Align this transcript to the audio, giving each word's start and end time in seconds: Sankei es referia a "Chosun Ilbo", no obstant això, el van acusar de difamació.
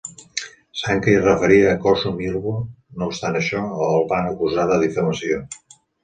Sankei 0.83 1.17
es 1.17 1.25
referia 1.25 1.67
a 1.73 1.75
"Chosun 1.83 2.23
Ilbo", 2.27 2.53
no 3.01 3.09
obstant 3.11 3.37
això, 3.41 3.61
el 3.89 4.07
van 4.13 4.31
acusar 4.31 4.65
de 4.71 4.79
difamació. 4.85 5.37